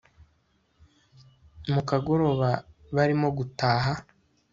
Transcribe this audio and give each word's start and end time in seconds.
mukagoroba 1.73 2.49
barimo 2.95 3.27
gutaha 3.37 3.93